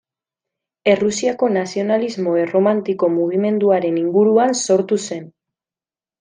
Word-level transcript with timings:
Errusiako 0.93 1.49
nazionalismo 1.57 2.33
erromantiko 2.45 3.11
mugimenduaren 3.19 4.01
inguruan 4.05 4.57
sortu 4.63 5.01
zen. 5.11 5.31